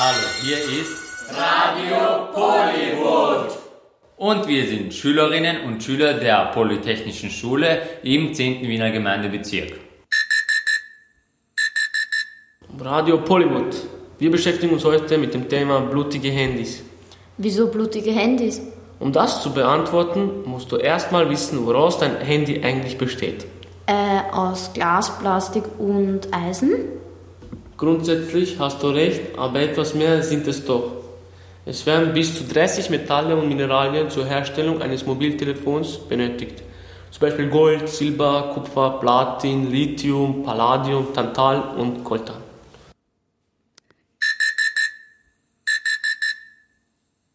[0.00, 0.92] Hallo, hier ist
[1.28, 3.50] Radio Polywood.
[4.16, 8.60] Und wir sind Schülerinnen und Schüler der Polytechnischen Schule im 10.
[8.60, 9.72] Wiener Gemeindebezirk.
[12.78, 13.74] Radio Pollywood.
[14.20, 16.84] Wir beschäftigen uns heute mit dem Thema blutige Handys.
[17.36, 18.62] Wieso blutige Handys?
[19.00, 23.46] Um das zu beantworten, musst du erstmal wissen, woraus dein Handy eigentlich besteht.
[23.86, 26.98] Äh, aus Glas, Plastik und Eisen?
[27.78, 30.94] Grundsätzlich hast du recht, aber etwas mehr sind es doch.
[31.64, 36.60] Es werden bis zu 30 Metalle und Mineralien zur Herstellung eines Mobiltelefons benötigt.
[37.12, 42.38] Zum Beispiel Gold, Silber, Kupfer, Platin, Lithium, Palladium, Tantal und Coltan.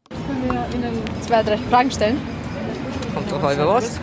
[0.10, 2.22] Können wir Ihnen zwei, drei Fragen stellen?
[3.14, 3.98] Kommt doch halber was.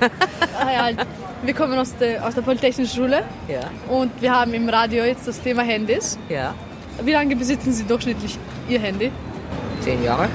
[0.59, 1.05] Ah, ja,
[1.43, 5.27] wir kommen aus der, aus der Polytechnischen Schule Ja, und wir haben im Radio jetzt
[5.27, 6.19] das Thema Handys.
[6.29, 6.55] ja.
[7.03, 8.39] Wie lange besitzen Sie durchschnittlich
[8.69, 9.11] Ihr Handy?
[9.81, 10.29] Zehn Jahre.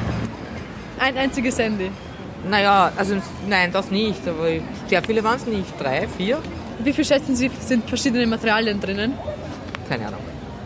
[0.97, 1.91] Ein einziges Handy.
[2.49, 3.17] Naja, also
[3.47, 4.47] nein, das nicht, aber
[4.87, 5.79] sehr viele waren es nicht.
[5.79, 6.39] Drei, vier?
[6.79, 9.13] Wie viel schätzen Sie, sind verschiedene Materialien drinnen?
[9.87, 10.21] Keine Ahnung.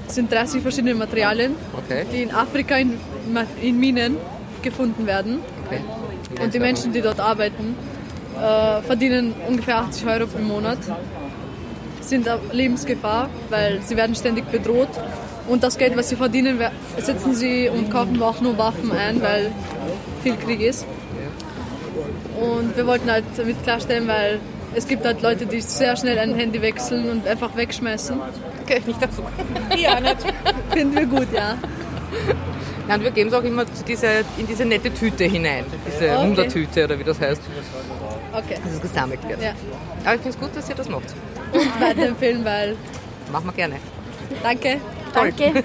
[0.08, 2.06] Es sind 30 verschiedene Materialien, Okay.
[2.14, 2.98] die in Afrika in,
[3.62, 4.16] in Minen
[4.62, 5.40] gefunden werden.
[5.66, 5.82] okay.
[6.42, 7.76] Und die Menschen, die dort arbeiten,
[8.38, 10.78] äh, verdienen ungefähr 80 Euro im Monat,
[12.02, 14.90] sind auf Lebensgefahr, weil sie werden ständig bedroht.
[15.48, 16.60] Und das Geld, was sie verdienen,
[16.98, 19.52] setzen sie und kaufen auch nur Waffen ein, weil
[20.22, 20.86] viel Krieg ist.
[22.40, 24.40] Und wir wollten halt damit klarstellen, weil
[24.76, 28.20] es gibt halt Leute, die sehr schnell ein Handy wechseln und einfach wegschmeißen.
[28.64, 29.24] Okay, nicht dazu.
[29.78, 30.18] Ja, nicht.
[30.72, 31.58] Finden wir gut, ja.
[32.90, 35.64] Nein, wir geben es auch immer zu dieser, in diese nette Tüte hinein.
[35.86, 36.28] Diese Okay.
[36.28, 37.42] Wundertüte oder wie das heißt,
[38.34, 38.58] Okay.
[38.64, 39.42] dass es gesammelt wird.
[39.42, 39.52] Ja.
[40.04, 41.04] Aber ich finde es gut, dass ihr das macht.
[41.54, 42.76] Und weiterempfehlen, weil.
[43.32, 43.76] Machen wir gerne.
[44.42, 44.82] Danke.
[45.14, 45.64] Danke.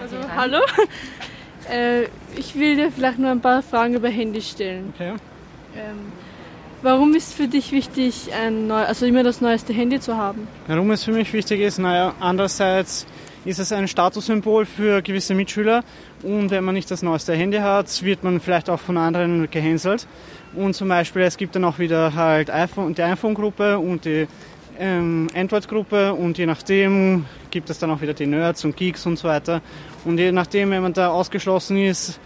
[0.00, 0.58] Also, hallo.
[1.68, 2.04] Äh,
[2.36, 4.92] ich will dir vielleicht nur ein paar Fragen über Handy stellen.
[4.94, 5.14] Okay.
[5.74, 6.12] Ähm,
[6.80, 10.46] warum ist für dich wichtig, ein neu, also immer das neueste Handy zu haben?
[10.68, 13.04] Warum es für mich wichtig ist, naja, andererseits
[13.46, 15.84] ist es ein Statussymbol für gewisse Mitschüler
[16.22, 20.06] und wenn man nicht das neueste Handy hat, wird man vielleicht auch von anderen gehänselt.
[20.54, 24.26] Und zum Beispiel, es gibt dann auch wieder halt iPhone, die iPhone-Gruppe und die
[24.78, 29.18] ähm, Android-Gruppe und je nachdem gibt es dann auch wieder die Nerds und Geeks und
[29.18, 29.62] so weiter.
[30.04, 32.18] Und je nachdem, wenn man da ausgeschlossen ist,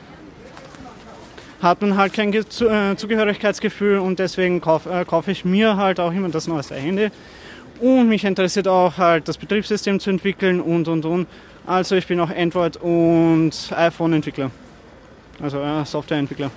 [1.61, 2.45] hat man halt kein äh,
[2.97, 7.11] Zugehörigkeitsgefühl und deswegen kaufe äh, kauf ich mir halt auch immer das neueste Handy.
[7.81, 11.27] Und mich interessiert auch halt das Betriebssystem zu entwickeln und und und.
[11.67, 14.51] Also ich bin auch Android- und iPhone-Entwickler.
[15.41, 16.51] Also äh, Softwareentwickler.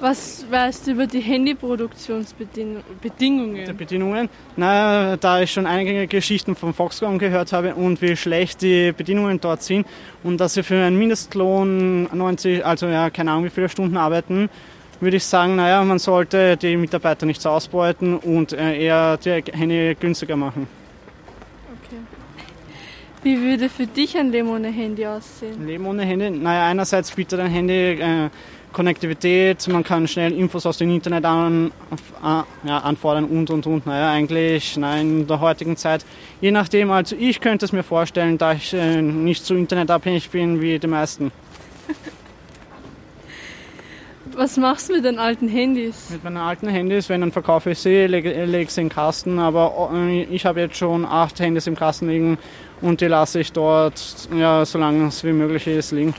[0.00, 3.64] Was weißt du über die Handyproduktionsbedingungen?
[3.64, 4.28] Der Bedingungen.
[4.56, 9.40] Na, da ich schon einige Geschichten von Foxconn gehört habe und wie schlecht die Bedingungen
[9.40, 9.86] dort sind
[10.22, 14.50] und dass sie für einen Mindestlohn 90, also ja, keine Ahnung wie viele Stunden arbeiten,
[15.04, 19.42] würde ich sagen, naja, man sollte die Mitarbeiter nicht so ausbeuten und äh, eher die
[19.52, 20.66] Handy günstiger machen.
[21.84, 21.98] Okay.
[23.22, 25.66] Wie würde für dich ein Leben ohne Handy aussehen?
[25.66, 26.30] Leben ohne Handy?
[26.30, 28.30] Naja, einerseits bietet ein Handy äh,
[28.72, 31.70] Konnektivität, man kann schnell Infos aus dem Internet an,
[32.22, 33.86] äh, ja, anfordern und und und.
[33.86, 36.04] Naja, eigentlich nein, in der heutigen Zeit,
[36.40, 40.60] je nachdem, also ich könnte es mir vorstellen, da ich äh, nicht so internetabhängig bin
[40.60, 41.30] wie die meisten.
[44.32, 46.10] Was machst du mit deinen alten Handys?
[46.10, 49.38] Mit meinen alten Handys, wenn dann verkaufe ich sie, lege, lege sie in den Kasten,
[49.38, 52.38] aber äh, ich habe jetzt schon acht Handys im Kasten liegen
[52.80, 56.14] und die lasse ich dort, ja, solange es wie möglich ist, liegen.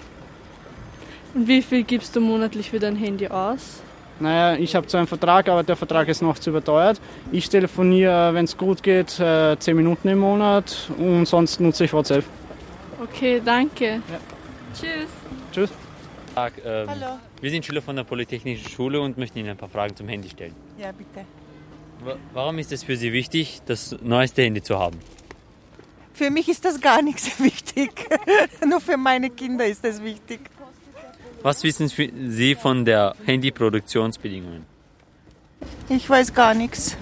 [1.33, 3.81] Und wie viel gibst du monatlich für dein Handy aus?
[4.19, 7.01] Naja, ich habe zwar einen Vertrag, aber der Vertrag ist noch zu überteuert.
[7.31, 11.91] Ich telefoniere, wenn es gut geht, äh, 10 Minuten im Monat und sonst nutze ich
[11.91, 12.23] WhatsApp.
[13.03, 14.01] Okay, danke.
[14.73, 15.09] Tschüss.
[15.51, 15.84] Tschüss.
[16.35, 17.17] Tag, ähm, Hallo.
[17.41, 20.29] Wir sind Schüler von der Polytechnischen Schule und möchten Ihnen ein paar Fragen zum Handy
[20.29, 20.53] stellen.
[20.77, 21.25] Ja, bitte.
[22.03, 24.99] Wa- Warum ist es für Sie wichtig, das neueste Handy zu haben?
[26.13, 27.91] Für mich ist das gar nichts wichtig.
[28.69, 30.41] Nur für meine Kinder ist das wichtig.
[31.41, 34.65] Was wissen Sie von der Handyproduktionsbedingungen?
[35.89, 36.97] Ich weiß gar nichts.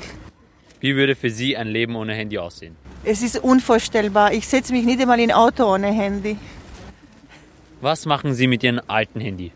[0.79, 2.75] Wie würde für Sie ein Leben ohne Handy aussehen?
[3.05, 4.33] Es ist unvorstellbar.
[4.33, 6.37] Ich setze mich nicht einmal in ein Auto ohne Handy.
[7.83, 9.51] Was machen Sie mit Ihrem alten Handy?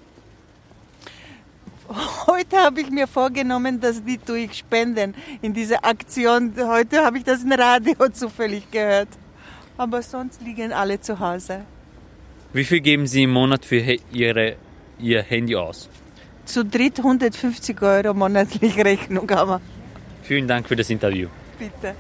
[2.28, 6.52] Heute habe ich mir vorgenommen, dass die tue ich spenden in dieser Aktion.
[6.58, 9.08] Heute habe ich das im Radio zufällig gehört.
[9.78, 11.62] Aber sonst liegen alle zu Hause.
[12.52, 13.78] Wie viel geben Sie im Monat für
[14.12, 14.58] Ihre,
[15.00, 15.88] Ihr Handy aus?
[16.44, 19.62] Zu dritt 150 Euro monatlich Rechnung haben wir.
[20.24, 21.30] Vielen Dank für das Interview.
[21.58, 21.96] Bitte.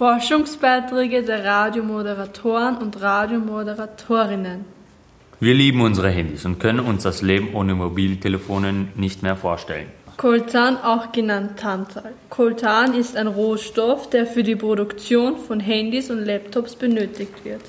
[0.00, 4.64] Forschungsbeiträge der Radiomoderatoren und Radiomoderatorinnen.
[5.40, 9.88] Wir lieben unsere Handys und können uns das Leben ohne Mobiltelefonen nicht mehr vorstellen.
[10.16, 12.14] Coltan, auch genannt Tantal.
[12.30, 17.60] Coltan ist ein Rohstoff, der für die Produktion von Handys und Laptops benötigt wird.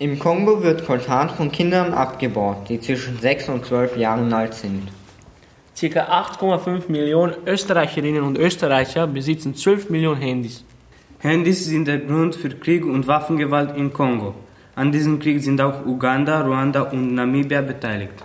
[0.00, 4.88] Im Kongo wird Coltan von Kindern abgebaut, die zwischen 6 und 12 Jahren alt sind.
[5.76, 10.64] Circa 8,5 Millionen Österreicherinnen und Österreicher besitzen 12 Millionen Handys.
[11.22, 14.34] Handys sind der Grund für Krieg und Waffengewalt im Kongo.
[14.74, 18.24] An diesem Krieg sind auch Uganda, Ruanda und Namibia beteiligt.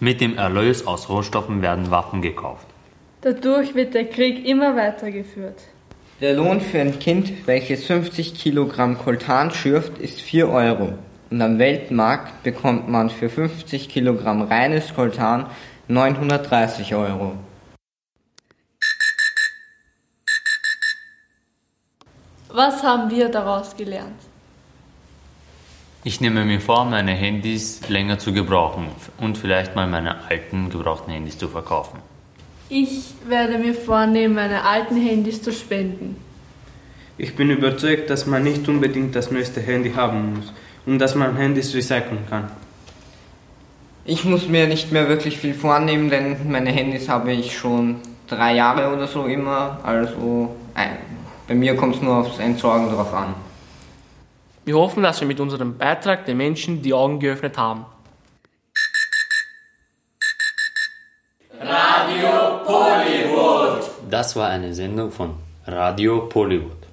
[0.00, 2.66] Mit dem Erlös aus Rohstoffen werden Waffen gekauft.
[3.22, 5.62] Dadurch wird der Krieg immer weitergeführt.
[6.20, 10.92] Der Lohn für ein Kind, welches 50 Kilogramm Koltan schürft, ist 4 Euro.
[11.30, 15.46] Und am Weltmarkt bekommt man für 50 Kilogramm reines Koltan
[15.88, 17.32] 930 Euro.
[22.56, 24.18] Was haben wir daraus gelernt?
[26.04, 28.86] Ich nehme mir vor, meine Handys länger zu gebrauchen
[29.18, 31.98] und vielleicht mal meine alten gebrauchten Handys zu verkaufen.
[32.70, 36.16] Ich werde mir vornehmen, meine alten Handys zu spenden.
[37.18, 40.50] Ich bin überzeugt, dass man nicht unbedingt das neueste Handy haben muss
[40.86, 42.50] und dass man Handys recyceln kann.
[44.06, 48.54] Ich muss mir nicht mehr wirklich viel vornehmen, denn meine Handys habe ich schon drei
[48.54, 49.78] Jahre oder so immer.
[49.82, 50.56] Also
[51.48, 53.34] bei mir kommt es nur aufs Entsorgen drauf an.
[54.64, 57.86] Wir hoffen, dass wir mit unserem Beitrag den Menschen die Augen geöffnet haben.
[61.60, 63.90] Radio Polywood.
[64.10, 65.34] Das war eine Sendung von
[65.66, 66.86] Radio Polywood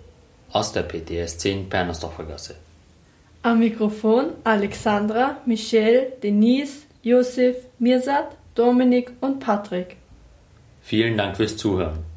[0.52, 2.56] aus der PTS 10 Pernersdorfer Gasse.
[3.42, 9.98] Am Mikrofon Alexandra, Michelle, Denise, Josef, Mirsad, Dominik und Patrick.
[10.82, 12.13] Vielen Dank fürs Zuhören.